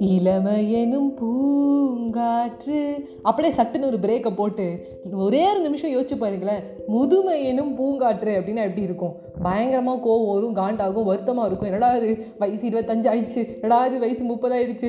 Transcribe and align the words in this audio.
இளமையெனும் 0.00 1.14
பூங்காற்று. 1.20 2.94
அப்படியே 3.22 3.54
சட்டுன்னு 3.54 3.84
ஒரு 3.84 3.96
பிரேக்கை 3.96 4.34
போட்டு 4.34 4.78
ஒரே 5.12 5.50
ஒரு 5.50 5.60
நிமிஷம் 5.60 5.90
யோசிச்சு 5.90 6.16
பாருங்களேன். 6.18 6.77
முதுமை 6.92 7.34
எனும் 7.48 7.72
பூங்காற்று 7.78 8.32
அப்படின்னா 8.38 8.62
எப்படி 8.68 8.82
இருக்கும்? 8.88 9.14
பயங்கரமாக 9.46 9.98
கோவம் 10.04 10.30
வரும் 10.34 10.54
காண்டாகும் 10.58 11.08
வருத்தமாக 11.08 11.48
இருக்கும். 11.48 11.68
என்னடா 11.70 11.88
இது? 11.96 12.12
வயசு 12.42 12.64
இருபத்தஞ்சு 12.68 13.08
ஆயிடுச்சு. 13.12 13.42
என்னடா 13.54 13.78
இது? 13.88 13.96
வயசு 14.04 14.22
முப்பதாயிடுச்சு 14.30 14.88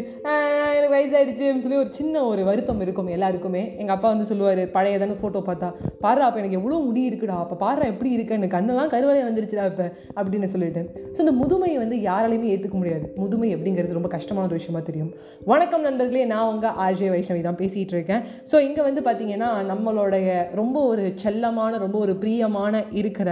எனக்கு 0.75 0.93
வயசு 0.95 1.13
அப்படின்னு 1.21 1.63
சொல்லி 1.65 1.79
ஒரு 1.81 1.91
சின்ன 1.97 2.23
ஒரு 2.29 2.41
வருத்தம் 2.49 2.81
இருக்கும் 2.85 3.09
எல்லாருக்குமே. 3.15 3.63
எங்கள் 3.81 3.95
அப்பா 3.95 4.07
வந்து 4.13 4.27
சொல்லுவார் 4.31 4.61
பழைய 4.75 5.01
தானே 5.03 5.17
ஃபோட்டோ 5.21 5.41
பார்த்தா. 5.49 5.69
பாரு 6.05 6.23
அப்போ 6.27 6.39
எனக்கு 6.41 6.59
எவ்வளோ 6.59 6.79
முடி 6.87 7.03
இருக்குடா. 7.09 7.35
அப்போ 7.43 7.57
பாரு 7.65 7.89
எப்படி 7.93 8.11
இருக்கு 8.17 8.49
கண்ணெல்லாம் 8.55 8.91
கருவலையை 8.95 9.25
வந்துருச்சுடா 9.29 9.65
இப்போ. 9.71 9.87
அப்படின்னு 10.19 10.49
சொல்லிட்டு. 10.53 10.83
ஸோ 11.13 11.19
இந்த 11.25 11.35
முதுமையை 11.41 11.77
வந்து 11.83 11.99
யாராலையுமே 12.07 12.49
ஏற்றுக்க 12.53 12.75
முடியாது. 12.81 13.05
முதுமை 13.23 13.51
அப்படிங்கிறது 13.57 13.99
ரொம்ப 13.99 14.11
கஷ்டமான 14.15 14.45
ஒரு 14.49 14.59
விஷயமா 14.61 14.83
தெரியும். 14.89 15.11
வணக்கம் 15.53 15.85
நண்பர்களே 15.89 16.25
நான் 16.33 16.49
உங்கள் 16.53 16.75
ஆர்ஜே 16.87 17.11
வைஷ்ணவி 17.17 17.43
தான் 17.49 17.59
பேசிகிட்டு 17.63 17.95
இருக்கேன். 17.97 18.23
ஸோ 18.53 18.55
இங்கே 18.69 18.81
வந்து 18.89 19.03
பார்த்தீங்கன்னா 19.09 19.51
நம்மளோடைய 19.73 20.39
ரொம்ப 20.61 20.79
ஒரு 20.93 21.05
செல்லமான 21.25 21.77
ரொம்ப 21.85 21.88
ஒரு 21.97 22.15
பிரியமான 22.15 22.83
இருக்கிற 22.91 23.29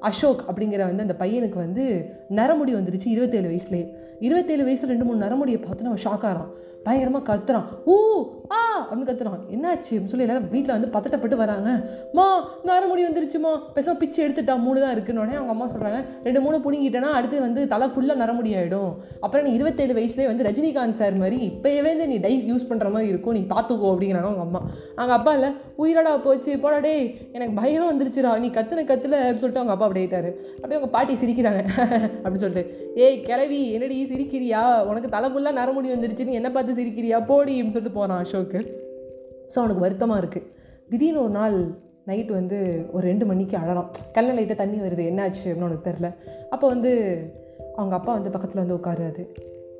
அசோக் 0.00 0.44
அப்படிங்கிற 0.48 0.78
வந்து 0.78 1.02
அந்த 1.02 1.16
பையனுக்கு 1.18 1.54
வந்து 1.54 1.84
நரமுடி 2.30 2.74
வந்துருச்சு 2.74 3.06
இருபத்தேழு 3.06 3.48
வயசுலேயே 3.48 3.86
இருபத்தேழு 4.20 4.64
வயசில் 4.64 4.88
ரெண்டு 4.88 5.04
மூணு 5.04 5.26
நரமுடியை 5.26 5.62
பார்த்து 5.62 5.82
நம்ம 5.82 5.98
ஷாக் 6.04 6.24
ஆகிறான் 6.28 6.50
பயங்கரமாக 6.84 7.34
கத்துறான். 7.34 7.64
ஊ 7.86 7.96
ஆ 8.50 8.88
அப்படின்னு 8.90 9.08
கத்துறான். 9.08 9.40
என்னாச்சு? 9.50 9.90
அப்படின்னு 9.90 10.12
சொல்லி 10.12 10.26
எல்லாரும் 10.26 10.48
வீட்டில் 10.50 10.80
வந்து 10.80 10.98
பதட்டப்பட்டு 10.98 11.34
வராங்க. 11.34 11.70
மா 12.12 12.48
நரமுடி 12.64 13.02
வந்துருச்சுமா. 13.08 13.50
பேசாம 13.74 13.96
பிச்சு 13.98 14.28
எடுத்துட்டா 14.28 14.58
மூணு 14.58 14.80
தான் 14.80 14.92
இருக்குன்னு 14.92 15.20
அவங்க 15.20 15.50
அம்மா 15.50 15.70
சொல்கிறாங்க 15.70 16.04
ரெண்டு 16.24 16.40
மூணு 16.40 16.58
பிடுங்கிட்டேன்னா 16.58 17.10
அடுத்து 17.18 17.40
வந்து 17.40 17.66
தலை 17.66 17.88
ஃபுல்லாக 17.88 18.20
நரமுடி 18.22 18.52
ஆகிடும் 18.60 18.92
அப்புறம் 19.20 19.46
நீ 19.46 19.52
இருபத்தேழு 19.52 19.94
வயசுலேயே 19.94 20.26
வந்து 20.26 20.44
ரஜினிகாந்த் 20.44 20.92
சார் 20.92 21.16
மாதிரி 21.16 21.38
இப்போயே 21.46 21.82
வந்து 21.82 22.06
நீ 22.06 22.16
டை 22.16 22.52
யூஸ் 22.52 22.72
பண்ணுற 22.72 22.90
மாதிரி 22.90 23.08
இருக்கும். 23.08 23.32
நீ 23.32 23.40
பார்த்துக்கோ 23.40 23.90
அப்படிங்கிறாங்க 23.92 24.30
அவங்க 24.30 24.40
அம்மா. 24.40 24.70
அவங்க 24.96 25.14
அப்பா 25.14 25.34
இல்லை 25.34 25.50
உயிரடா 25.78 26.22
போச்சு. 26.22 26.58
போடா 26.58 26.78
டேய் 26.78 27.14
எனக்கு 27.32 27.54
பயம் 27.54 27.90
வந்துருச்சுடா. 27.90 28.38
நீ 28.38 28.48
கத்துன 28.48 28.84
கத்துல 28.90 29.16
அப்படின்னு 29.20 29.44
சொல்லிட்டு 29.44 29.60
அவங்க 29.60 29.72
அப்பா 29.72 29.89
அப்படி 29.90 30.04
ஆயிட்டாரு 30.04 30.30
அப்படியே 30.54 30.78
உங்கள் 30.78 30.90
பாட்டி 30.90 31.14
சிரிக்கிறாங்க. 31.14 31.60
அப்படின்னு 32.22 32.34
சொல்லிட்டு 32.34 32.92
ஏய் 32.94 33.20
கிளவி 33.20 33.72
என்னடி 33.72 34.06
சிரிக்கிறியா? 34.06 34.82
உனக்கு 34.82 35.08
தலைமுல்லாம் 35.16 35.58
நரமுடி 35.60 35.88
வந்துருச்சுன்னு 35.94 36.38
என்ன 36.40 36.50
பார்த்து 36.50 36.72
சிரிக்கிறியா? 36.72 37.18
போடின்னு 37.30 37.74
சொல்லிட்டு 37.74 37.98
போகிறான் 37.98 38.18
அசோக்கு 38.18 38.60
ஸோ 39.52 39.54
அவனுக்கு 39.54 39.80
வருத்தமாக 39.80 40.20
இருக்குது 40.22 40.48
திடீர்னு 40.88 41.22
ஒரு 41.22 41.30
நாள் 41.30 41.56
நைட்டு 42.06 42.32
வந்து 42.32 42.58
ஒரு 42.92 43.06
ரெண்டு 43.06 43.26
மணிக்கு 43.26 43.56
அழலாம் 43.56 43.90
கல்ல 44.12 44.32
லைட்டாக 44.32 44.54
தண்ணி 44.54 44.78
வருது. 44.80 45.02
என்னாச்சு 45.10 45.44
அப்படின்னு 45.44 45.68
உனக்கு 45.68 45.90
தெரில 45.90 46.14
அப்போ 46.50 46.68
வந்து 46.68 46.92
அவங்க 47.76 47.94
அப்பா 47.94 48.12
வந்து 48.12 48.30
பக்கத்தில் 48.30 48.62
வந்து 48.64 48.76
உட்காருறாரு. 48.76 49.24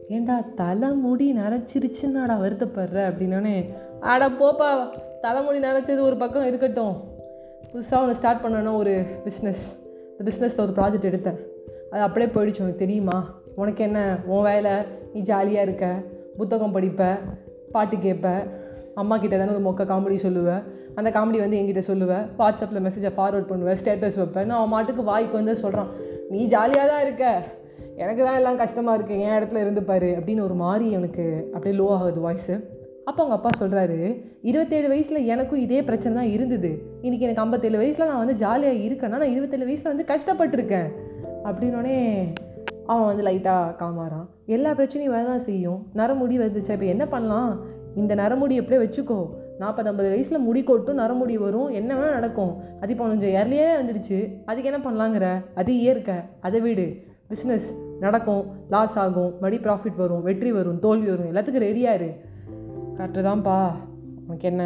ஏண்டா 0.08 0.42
தலைமுடி 0.54 1.32
நரைச்சிருச்சுன்னாடா 1.32 2.36
வருத்தப்படுற? 2.44 2.98
அப்படின்னோடனே 3.10 3.68
ஆடா 4.00 4.28
போப்பா 4.42 4.90
தலைமுடி 5.20 5.58
நரைச்சது 5.58 6.00
ஒரு 6.00 6.16
பக்கம் 6.16 6.46
இருக்கட்டும். 6.46 6.94
புதுசாக 7.72 8.02
ஒன்று 8.02 8.14
ஸ்டார்ட் 8.14 8.44
பண்ணணும் 8.44 8.76
ஒரு 8.76 9.04
பிஸ்னஸ் 9.24 9.64
இந்த 10.20 10.30
பிஸ்னஸில் 10.30 10.60
ஒரு 10.60 10.72
ப்ராஜெக்ட் 10.76 11.06
எடுத்தேன். 11.10 11.38
அது 11.90 12.02
அப்படியே 12.06 12.30
போயிடுச்சு. 12.32 12.62
உனக்கு 12.64 12.82
தெரியுமா? 12.84 13.18
உனக்கு 13.54 13.84
என்ன? 13.84 14.00
உன் 14.26 14.42
வேலை 14.42 14.72
நீ 15.12 15.20
ஜாலியாக 15.20 15.66
இருக்க 15.66 15.86
புத்தகம் 16.36 16.74
படிப்ப 16.74 17.18
பாட்டு 17.72 17.98
கேட்ப 17.98 18.26
அம்மா 18.94 19.16
கிட்ட 19.18 19.36
தானே 19.36 19.52
ஒரு 19.52 19.64
மொக்க 19.66 19.82
காமெடி 19.90 20.16
சொல்லுவேன் 20.26 20.62
அந்த 20.94 21.08
காமெடி 21.10 21.38
வந்து 21.44 21.58
என்கிட்ட 21.58 21.82
சொல்லுவேன் 21.90 22.24
வாட்ஸ்அப்பில் 22.38 22.84
மெசேஜை 22.86 23.12
ஃபார்வர்ட் 23.16 23.48
பண்ணுவேன் 23.50 23.78
ஸ்டேட்டஸ் 23.82 24.18
வைப்பேன் 24.20 24.46
நான் 24.46 24.58
அவன் 24.58 24.72
மாட்டுக்கு 24.74 25.04
வாய்க்கு 25.10 25.36
வந்து 25.40 25.56
சொல்கிறான் 25.56 25.90
நீ 26.30 26.40
ஜாலியாக 26.46 26.88
தான் 26.92 27.02
இருக்க. 27.06 27.24
எனக்கு 27.96 28.24
தான் 28.24 28.38
எல்லாம் 28.40 28.56
கஷ்டமாக 28.56 28.96
இருக்குது 28.98 29.22
என் 29.24 29.36
இடத்துல 29.38 29.60
இருந்து 29.64 29.82
பாரு. 29.82 30.10
அப்படின்னு 30.18 30.42
ஒரு 30.48 30.54
மாதிரி 30.54 30.90
எனக்கு 30.90 31.50
அப்படியே 31.54 31.80
லோ 31.80 31.88
ஆகுது 31.96 32.20
வாய்ஸு 32.28 32.56
அப்போ 33.04 33.24
அவங்க 33.24 33.48
அப்பா 33.48 33.66
சொல்கிறாரு 33.66 34.24
இருபத்தேழு 34.42 34.88
வயசில் 34.88 35.24
எனக்கும் 35.24 35.58
இதே 35.58 35.82
பிரச்சனை 35.82 36.22
தான் 36.22 36.32
இருந்தது. 36.32 36.82
இன்றைக்கி 37.02 37.18
எனக்கு 37.18 37.42
ஐம்பத்தேழு 37.42 37.76
வயசில் 37.76 38.06
நான் 38.06 38.16
வந்து 38.16 38.34
ஜாலியாக 38.34 38.76
இருக்கேன்னா 38.76 39.18
நான் 39.22 39.30
இருபத்தேழு 39.30 39.64
வயசில் 39.64 39.92
வந்து 39.92 40.04
கஷ்டப்பட்டிருக்கேன். 40.12 40.88
அப்படின்னோடனே 41.44 42.26
அவன் 42.86 43.16
வந்து 43.16 43.24
லைட்டாக 43.24 43.76
காமாறான். 43.76 44.26
எல்லா 44.46 44.72
பிரச்சனையும் 44.72 45.14
வேறு 45.14 45.26
தான் 45.26 45.38
செய்யும். 45.38 45.86
நரமுடி 45.96 46.38
வந்துச்சா? 46.38 46.70
இப்போ 46.70 46.84
என்ன 46.84 47.06
பண்ணலாம்? 47.06 47.60
இந்த 47.96 48.14
நரமுடி 48.14 48.54
எப்படியே 48.60 48.82
வச்சுக்கோ. 48.86 49.28
நாற்பது 49.58 49.88
ஐம்பது 49.88 50.08
வயசில் 50.08 50.38
முடி 50.38 50.62
கொட்டும் 50.62 50.98
நரமுடி 50.98 51.34
வரும். 51.34 51.68
என்ன 51.68 51.94
வேணால் 51.94 52.10
நடக்கும். 52.10 52.56
அது 52.80 52.92
இப்போ 52.92 53.06
கொஞ்சம் 53.06 53.28
ஏர்லியே 53.28 53.66
வந்துடுச்சு 53.80 54.34
அதுக்கு 54.44 54.70
என்ன 54.72 54.90
பண்ணலாங்கிற? 54.90 55.44
அது 55.54 55.76
இயற்கை 55.76 56.14
அதை 56.40 56.60
விடு. 56.60 56.96
பிஸ்னஸ் 57.30 57.68
நடக்கும். 58.00 58.44
லாஸ் 58.70 58.98
ஆகும். 58.98 59.34
மடி 59.40 59.58
ப்ராஃபிட் 59.58 59.96
வரும். 59.96 60.22
வெற்றி 60.22 60.52
வரும். 60.52 60.78
தோல்வி 60.78 61.08
வரும். 61.08 61.34
எல்லாத்துக்கும் 61.34 61.64
ரெடியாக 61.66 61.94
இரு. 61.94 62.10
கரெக்டு 63.00 63.20
தான்ப்பா 63.26 63.58
உனக்கு 64.24 64.46
என்ன? 64.50 64.62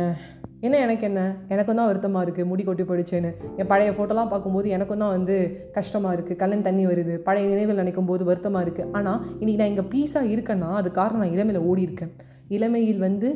என்ன 0.66 0.76
எனக்கு 0.84 1.04
என்ன? 1.08 1.20
எனக்கும் 1.52 1.78
தான் 1.78 1.88
வருத்தமாக 1.90 2.22
இருக்குது 2.24 2.48
முடி 2.50 2.62
கொட்டி 2.68 2.84
போயிடுச்சேன்னு. 2.88 3.30
என் 3.60 3.68
பழைய 3.72 3.90
ஃபோட்டோலாம் 3.96 4.30
பார்க்கும்போது 4.32 4.68
எனக்கும் 4.76 5.02
தான் 5.02 5.12
வந்து 5.16 5.36
கஷ்டமாக 5.76 6.14
இருக்குது 6.16 6.38
கல்லன் 6.40 6.64
தண்ணி 6.68 6.84
வருது 6.90 7.14
பழைய 7.26 7.44
நினைவுகள் 7.52 7.80
நினைக்கும் 7.82 8.08
போது 8.08 8.22
வருத்தமாக 8.30 8.62
இருக்குது 8.66 8.88
ஆனால் 8.98 9.20
இன்றைக்கி 9.40 9.58
நான் 9.60 9.70
இங்கே 9.72 9.84
பீஸாக 9.92 10.32
இருக்கேன்னா 10.34 10.70
அது 10.80 10.90
காரணம் 10.98 11.22
நான் 11.24 11.34
இளமையில் 11.36 11.66
ஓடி 11.70 11.84
இருக்கேன் 11.88 12.12
இளமையில் 12.56 13.00
வந்து 13.06 13.30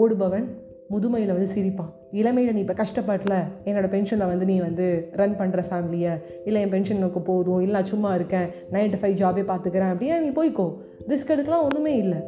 ஓடுபவன் 0.00 0.48
முதுமையில் 0.94 1.34
வந்து 1.36 1.48
சிரிப்பான். 1.54 1.92
இளமையில் 2.20 2.54
நீ 2.56 2.62
இப்போ 2.66 2.78
கஷ்டப்படல 2.82 3.36
என்னோட 3.68 3.86
பென்ஷனில் 3.94 4.30
வந்து 4.32 4.50
நீ 4.52 4.58
வந்து 4.68 4.86
ரன் 5.22 5.38
பண்ணுற 5.42 5.62
ஃபேமிலியை 5.70 6.14
இல்லை 6.48 6.58
என் 6.64 6.74
பென்ஷன் 6.76 7.02
நோக்கு 7.04 7.22
போதும் 7.30 7.62
இல்லை 7.66 7.76
நான் 7.78 7.92
சும்மா 7.94 8.12
இருக்கேன் 8.20 8.48
நைன் 8.76 8.94
டு 8.96 9.00
ஃபைவ் 9.02 9.16
ஜாபே 9.22 9.46
பார்த்துக்கிறேன் 9.52 9.92
அப்படியே 9.94 10.20
நீ 10.26 10.30
போய்க்கோ. 10.40 10.68
ரிஸ்க் 11.14 11.34
எடுக்கலாம் 11.36 11.66
ஒன்றுமே 11.68 11.94
இல்லை. 12.04 12.20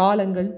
காலங்கள் 0.00 0.50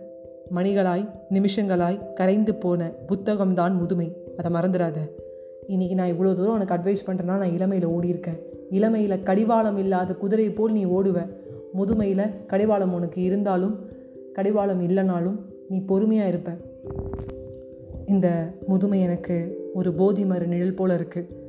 மணிகளாய் 0.54 1.04
நிமிஷங்களாய் 1.30 2.12
கரைந்து 2.14 2.54
போன 2.54 2.90
புத்தகம்தான் 3.08 3.74
முதுமை. 3.76 4.16
அதை 4.36 4.50
மறந்துடாத. 4.52 4.98
இன்றைக்கி 5.68 5.94
நான் 5.94 6.12
இவ்வளோ 6.12 6.34
தூரம் 6.34 6.54
உனக்கு 6.54 6.74
அட்வைஸ் 6.74 7.06
பண்ணுறேன்னா 7.06 7.36
நான் 7.42 7.54
இளமையில் 7.56 7.88
ஓடியிருக்கேன். 7.88 8.38
இளமையில் 8.70 9.22
கடிவாளம் 9.22 9.78
இல்லாத 9.78 10.14
குதிரை 10.14 10.50
போல் 10.50 10.72
நீ 10.72 10.84
ஓடுவ. 10.84 11.18
முதுமையில் 11.78 12.30
கடிவாளம் 12.46 12.92
உனக்கு 12.92 13.22
இருந்தாலும் 13.22 13.74
கடிவாளம் 14.32 14.88
இல்லைனாலும் 14.88 15.38
நீ 15.68 15.80
பொறுமையாக 15.80 16.28
இருப்ப. 16.28 16.50
இந்த 18.06 18.52
முதுமை 18.66 19.00
எனக்கு 19.00 19.36
ஒரு 19.74 19.92
போதி 19.92 20.24
மறு 20.24 20.46
நிழல் 20.46 20.74
போல் 20.74 20.90
இருக்குது 20.90 21.42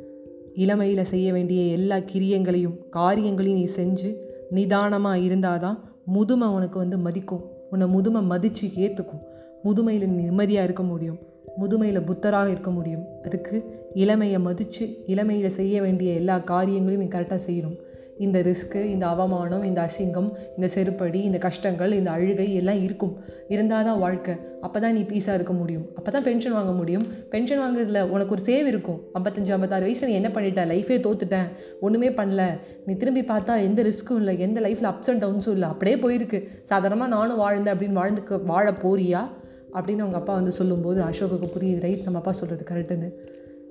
இளமையில் 0.53 1.03
செய்ய 1.03 1.33
வேண்டிய 1.33 1.61
எல்லா 1.63 1.97
கிரியங்களையும் 1.97 2.77
காரியங்களையும் 2.89 3.59
நீ 3.59 3.67
செஞ்சு 3.75 4.17
நிதானமாக 4.49 5.17
இருந்தாதான் 5.17 5.79
முதுமை 6.05 6.47
உனக்கு 6.47 6.77
வந்து 6.77 6.97
மதிக்கும். 6.97 7.43
உன்னை 7.75 7.87
முதுமை 7.87 8.21
மதித்து 8.31 8.67
ஏற்றுக்கும் 8.83 9.23
முதுமையில் 9.63 10.13
நிம்மதியாக 10.19 10.67
இருக்க 10.67 10.83
முடியும். 10.91 11.19
முதுமையில் 11.61 12.05
புத்தராக 12.09 12.49
இருக்க 12.49 12.71
முடியும். 12.71 13.05
அதுக்கு 13.25 13.55
இளமையை 14.03 14.39
மதித்து 14.39 14.85
இளமையில் 15.13 15.55
செய்ய 15.59 15.75
வேண்டிய 15.81 16.19
எல்லா 16.21 16.35
காரியங்களையும் 16.51 17.03
நீ 17.03 17.09
கரெக்டாக 17.15 17.41
செய்யணும். 17.47 17.77
இந்த 18.17 18.41
ரிஸ்க்கு 18.41 18.75
இந்த 18.75 19.07
அவமானம் 19.07 19.63
இந்த 19.63 19.89
அசிங்கம் 19.89 20.29
இந்த 20.57 20.67
செருப்படி 20.75 21.13
இந்த 21.13 21.37
கஷ்டங்கள் 21.37 21.91
இந்த 21.91 22.11
அழுகை 22.11 22.53
எல்லாம் 22.53 22.83
இருக்கும். 22.83 23.17
இருந்தால் 23.47 23.83
தான் 23.83 23.99
வாழ்க்கை. 23.99 24.35
அப்போ 24.61 24.79
தான் 24.79 24.93
நீ 24.93 25.01
பீஸாக 25.01 25.33
இருக்க 25.33 25.53
முடியும். 25.53 25.85
அப்போ 25.95 26.11
தான் 26.11 26.23
பென்ஷன் 26.23 26.51
வாங்க 26.51 26.71
முடியும். 26.71 27.07
பென்ஷன் 27.29 27.59
வாங்குறதுல 27.59 28.09
உனக்கு 28.09 28.29
ஒரு 28.29 28.41
சேவ் 28.45 28.65
இருக்கும். 28.65 29.01
ஐம்பத்தஞ்சு 29.13 29.51
ஐம்பத்தாறு 29.51 29.81
வயசு 29.81 30.07
நீ 30.07 30.13
என்ன 30.13 30.27
பண்ணிட்ட? 30.27 30.65
லைஃபே 30.65 30.97
தோத்துட்டேன் 31.07 31.47
ஒன்றுமே 31.79 32.09
பண்ணல. 32.09 32.59
நீ 32.85 32.93
திரும்பி 32.93 33.21
பார்த்தா 33.21 33.61
எந்த 33.63 33.83
ரிஸ்க்கும் 33.83 34.15
இல்லை. 34.15 34.39
எந்த 34.39 34.61
லைஃப்பில் 34.61 34.91
அப்ஸ் 34.91 35.09
அண்ட் 35.09 35.23
டவுன்ஸும் 35.23 35.51
இல்லை. 35.51 35.69
அப்படியே 35.69 35.95
போயிருக்கு. 35.95 36.47
சாதாரணமாக 36.63 37.09
நானும் 37.09 37.39
வாழ்ந்தேன் 37.39 37.75
அப்படின்னு 37.75 38.01
வாழ்ந்துக்க 38.01 38.43
வாழ 38.45 38.71
போறியா? 38.71 39.29
அப்படின்னு 39.73 40.03
அவங்க 40.05 40.17
அப்பா 40.17 40.33
வந்து 40.33 40.51
சொல்லும்போது 40.51 41.01
அசோகுக்கு 41.01 41.49
புரியுது. 41.57 41.79
ரைட் 41.79 42.03
நம்ம 42.03 42.17
அப்பா 42.17 42.31
சொல்கிறது 42.31 42.65
கரெக்டுன்னு 42.73 43.11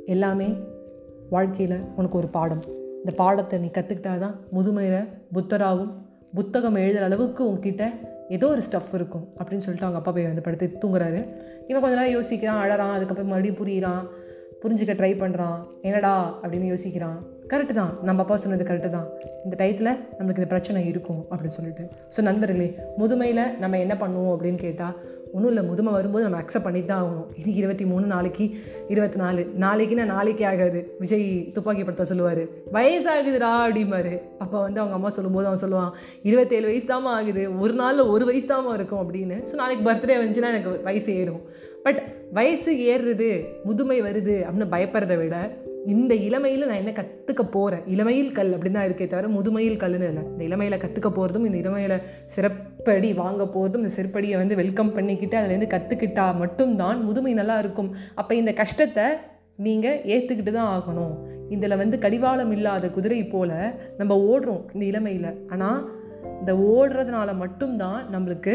எல்லாமே 0.07 0.55
வாழ்க்கையில் 1.31 1.79
உனக்கு 1.97 2.19
ஒரு 2.19 2.27
பாடம். 2.27 2.83
இந்த 3.05 3.13
பாடத்தை 3.23 3.57
நீ 3.63 3.69
கற்றுக்கிட்டா 3.77 4.13
தான் 4.25 4.37
முதுமையில் 4.57 5.01
புத்தராகவும் 5.37 5.91
புத்தகம் 6.37 6.79
எழுதுகிற 6.83 7.07
அளவுக்கு 7.09 7.43
உங்ககிட்ட 7.49 7.85
ஏதோ 8.37 8.47
ஒரு 8.53 8.63
ஸ்டஃப் 8.67 8.93
இருக்கும் 8.99 9.25
அப்படின்னு 9.39 9.65
சொல்லிட்டு 9.65 9.87
அவங்க 9.87 9.99
அப்பா 10.01 10.13
போய் 10.17 10.29
வந்து 10.31 10.45
படுத்து 10.47 10.67
தூங்குறாரு. 10.83 11.21
இவன் 11.71 11.83
கொஞ்ச 11.83 11.95
நேரம் 11.99 12.15
யோசிக்கிறான் 12.17 12.61
அழறான் 12.63 12.95
அதுக்கப்புறம் 12.97 13.31
மறுபடியும் 13.33 13.59
புரியிறான் 13.61 14.05
புரிஞ்சுக்க 14.63 14.93
ட்ரை 15.01 15.13
பண்ணுறான் 15.23 15.59
என்னடா 15.87 16.13
அப்படின்னு 16.43 16.71
யோசிக்கிறான். 16.73 17.19
கரெக்டு 17.53 17.75
தான். 17.81 17.93
நம்ம 18.09 18.23
அப்பா 18.25 18.37
சொன்னது 18.45 18.65
கரெக்டு 18.71 18.91
தான். 18.97 19.09
இந்த 19.45 19.55
டயத்தில் 19.61 19.93
நம்மளுக்கு 20.17 20.43
இந்த 20.43 20.51
பிரச்சனை 20.55 20.83
இருக்கும் 20.93 21.21
அப்படின்னு 21.31 21.57
சொல்லிட்டு. 21.59 21.85
ஸோ 22.15 22.23
நண்பர்களே 22.29 22.69
முதுமையில் 23.01 23.45
நம்ம 23.65 23.79
என்ன 23.85 23.97
பண்ணுவோம் 24.05 24.33
அப்படின்னு 24.35 24.63
கேட்டால் 24.67 24.97
ஒன்றும் 25.35 25.51
இல்லை 25.53 25.63
முதுமை 25.69 25.93
வரும்போது 25.93 26.25
நம்ம 26.25 26.41
அக்செப்ட் 26.41 26.67
பண்ணிட்டு 26.67 26.91
தான் 26.91 27.03
ஆகணும். 27.05 27.29
இன்னைக்கு 27.39 27.61
இருபத்தி 27.63 27.85
மூணு 27.93 28.07
நாளைக்கு 28.07 28.45
இருபத்தி 28.89 29.19
நாலு. 29.23 29.43
நாளைக்குன்னா 29.65 30.05
நாளைக்கே 30.13 30.45
ஆகாது. 30.51 30.81
விஜய் 30.99 31.25
துப்பாக்கி 31.53 31.83
படத்தை 31.83 32.07
சொல்லுவார். 32.11 32.43
வயசாகுதுடா 32.77 33.51
அப்படிம்பாரு. 33.65 34.15
அப்போ 34.39 34.57
வந்து 34.61 34.81
அவங்க 34.81 34.97
அம்மா 34.99 35.11
சொல்லும்போது 35.17 35.49
அவன் 35.51 35.63
சொல்லுவான் 35.65 35.93
இருபத்தேழு 36.23 36.67
வயசு 36.71 36.89
தாமா 36.93 37.13
ஆகுது. 37.19 37.45
ஒரு 37.65 37.73
நாளில் 37.83 38.11
ஒரு 38.15 38.25
வயசு 38.25 38.49
தாமா 38.55 38.75
இருக்கும் 38.79 39.03
அப்படின்னு. 39.05 39.39
ஸோ 39.51 39.55
நாளைக்கு 39.63 39.87
பர்த்டே 39.91 40.19
வந்துச்சுன்னா 40.23 40.53
எனக்கு 40.55 40.83
வயசு 40.89 41.13
ஏறும். 41.21 41.43
பட் 41.87 42.03
வயசு 42.33 42.73
ஏறுறது 42.93 43.31
முதுமை 43.65 44.01
வருது 44.03 44.37
அப்படின்னு 44.47 44.75
பயப்படுறதை 44.77 45.17
விட 45.17 45.39
இந்த 45.93 46.13
இளமையில் 46.27 46.67
நான் 46.69 46.81
என்ன 46.83 46.93
கற்றுக்க 46.99 47.43
போகிறேன் 47.57 47.83
இளமையில் 47.95 48.31
கல் 48.37 48.53
அப்படின்னு 48.57 48.79
தான் 48.79 48.87
இருக்கே 48.89 49.07
தவிர 49.13 49.29
முதுமையில் 49.37 49.81
கல்லுன்னு 49.83 50.09
இல்லை. 50.11 50.23
இந்த 50.33 50.45
இளமையில் 50.49 50.81
கற்றுக்க 50.85 51.09
போகிறதும் 51.17 51.47
இந்த 51.49 51.59
இளமையில் 51.63 51.97
சிறப்படி 52.35 53.11
வாங்க 53.23 53.43
போகிறதும் 53.55 53.83
இந்த 53.85 53.93
சிறப்படியை 53.97 54.37
வந்து 54.43 54.59
வெல்கம் 54.63 54.95
பண்ணிக்கிட்டு 54.97 55.37
அதுலேருந்து 55.41 55.71
கற்றுக்கிட்டா 55.75 56.27
மட்டும்தான் 56.43 57.01
முதுமை 57.09 57.33
நல்லா 57.41 57.57
இருக்கும். 57.65 57.91
அப்போ 58.15 58.35
இந்த 58.35 58.55
கஷ்டத்தை 58.63 59.07
நீங்கள் 59.67 60.01
ஏற்றுக்கிட்டு 60.15 60.53
தான் 60.53 60.73
ஆகணும். 60.77 61.15
இதில் 61.57 61.81
வந்து 61.83 61.99
கடிவாளம் 62.05 62.55
இல்லாத 62.57 62.91
குதிரை 62.97 63.21
போல் 63.35 63.59
நம்ம 63.99 64.17
ஓடுறோம் 64.31 64.63
இந்த 64.75 64.85
இளமையில். 64.93 65.31
ஆனால் 65.55 65.81
இந்த 66.41 66.55
ஓடுறதுனால 66.73 67.31
மட்டும்தான் 67.43 68.01
நம்மளுக்கு 68.15 68.55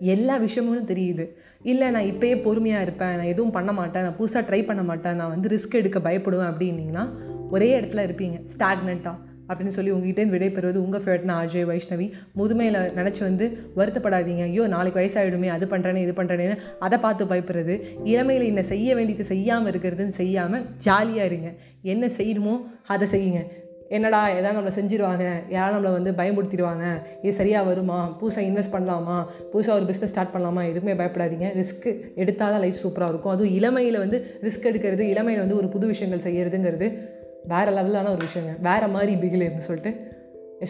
எல்லா 0.00 0.36
விஷயமும் 0.36 0.90
தெரியுது. 0.92 1.26
இல்லை 1.62 1.90
நான் 1.90 2.10
இப்போயே 2.12 2.42
பொறுமையாக 2.42 2.82
இருப்பேன் 2.82 3.16
நான் 3.16 3.32
எதுவும் 3.34 3.56
பண்ண 3.56 3.72
மாட்டேன் 3.72 4.02
நான் 4.02 4.18
புதுசாக 4.20 4.46
ட்ரை 4.50 4.66
பண்ண 4.66 4.82
மாட்டேன் 4.82 5.16
நான் 5.16 5.28
வந்து 5.28 5.48
ரிஸ்க் 5.48 5.74
எடுக்க 5.74 5.98
பயப்படுவேன் 5.98 6.50
அப்படின்னீங்கன்னா 6.52 7.06
ஒரே 7.50 7.80
இடத்துல 7.80 8.04
இருப்பீங்க. 8.08 8.38
ஸ்டாக்னண்ட்டாக 8.54 9.16
அப்படின்னு 9.50 9.74
சொல்லி 9.76 9.92
உங்ககிட்டேருந்து 9.92 10.36
விடைபெறுவது 10.36 10.76
உங்கள் 10.76 11.02
ஃபேவரட்னா 11.04 11.34
அஜய் 11.42 11.66
வைஷ்ணவி. 11.70 12.12
முதுமையில் 12.36 12.78
நினச்சி 12.98 13.22
வந்து 13.22 13.46
வருத்தப்படாதீங்க. 13.78 14.42
ஐயோ 14.42 14.66
நாளைக்கு 14.66 15.00
வயசாகிடுமே 15.00 15.46
அது 15.46 15.66
பண்ணுறேன்னு 15.66 16.02
இது 16.06 16.12
பண்ணுறேன்னு 16.20 16.58
அதை 16.78 16.98
பார்த்து 16.98 17.24
பயப்படுறது. 17.24 17.76
இளமையில் 18.04 18.46
என்ன 18.46 18.62
செய்ய 18.62 18.94
வேண்டியது 18.94 19.24
செய்யாமல் 19.24 19.70
இருக்கிறதுன்னு 19.72 20.08
செய்யாமல் 20.08 20.66
ஜாலியாக 20.76 21.26
இருங்க. 21.26 21.50
என்ன 21.82 22.06
செய்யணுமோ 22.18 22.60
அதை 22.86 23.08
செய்யுங்க. 23.08 23.42
என்னடா 23.88 24.28
எதாவது 24.28 24.60
நம்மளை 24.60 24.84
செஞ்சிருவாங்க? 24.84 25.42
யாரும் 25.48 25.78
நம்மளை 25.78 25.92
வந்து 25.92 26.10
பயமுறுத்திடுவாங்க. 26.10 27.02
இது 27.22 27.32
சரியாக 27.32 27.66
வருமா? 27.66 28.18
புதுசாக 28.22 28.38
இன்வெஸ்ட் 28.38 28.72
பண்ணலாமா? 28.72 29.26
புதுசாக 29.52 29.70
ஒரு 29.70 29.84
பிஸ்னஸ் 29.84 30.04
ஸ்டார்ட் 30.04 30.34
பண்ணலாமா? 30.34 30.68
எதுவுமே 30.68 31.04
பயப்படாதீங்க. 31.04 31.64
ரிஸ்க் 31.64 32.14
எடுத்தால் 32.14 32.50
தான் 32.50 32.60
லைஃப் 32.60 32.74
சூப்பராக 32.82 33.08
இருக்கும். 33.08 33.32
அதுவும் 33.32 33.54
இளமையில் 33.54 33.98
வந்து 33.98 34.38
ரிஸ்க் 34.42 34.64
எடுக்கிறது 34.64 34.98
இளமையில் 34.98 35.42
வந்து 35.42 35.56
ஒரு 35.56 35.68
புது 35.68 35.86
விஷயங்கள் 35.86 36.32
செய்கிறதுங்கிறது 36.32 37.08
வேறு 37.44 37.70
லெவலான 37.70 38.08
ஒரு 38.08 38.24
விஷயங்க. 38.24 38.60
வேறு 38.60 38.88
மாதிரி 38.88 39.14
பிகிலேன்னு 39.14 39.56
சொல்லிட்டு 39.56 40.16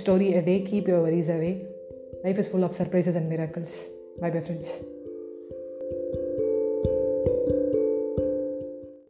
story 0.07 0.37
a 0.37 0.41
day 0.41 0.67
keep 0.71 0.89
your 0.89 1.03
worries 1.03 1.31
away 1.31 1.67
life 2.23 2.39
is 2.39 2.51
full 2.51 2.63
of 2.63 2.75
surprises 2.83 3.17
and 3.17 3.33
miracles 3.33 3.77
bye 4.21 4.31
bye 4.31 4.41
friends 4.41 4.97